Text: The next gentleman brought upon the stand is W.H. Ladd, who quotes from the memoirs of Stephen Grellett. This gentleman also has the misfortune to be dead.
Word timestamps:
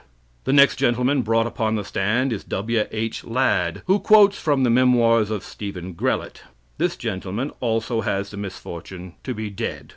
The 0.45 0.51
next 0.51 0.77
gentleman 0.77 1.21
brought 1.21 1.45
upon 1.45 1.75
the 1.75 1.83
stand 1.83 2.33
is 2.33 2.43
W.H. 2.45 3.23
Ladd, 3.23 3.83
who 3.85 3.99
quotes 3.99 4.35
from 4.35 4.63
the 4.63 4.71
memoirs 4.71 5.29
of 5.29 5.43
Stephen 5.43 5.93
Grellett. 5.93 6.41
This 6.79 6.95
gentleman 6.97 7.51
also 7.59 8.01
has 8.01 8.31
the 8.31 8.37
misfortune 8.37 9.13
to 9.23 9.35
be 9.35 9.51
dead. 9.51 9.89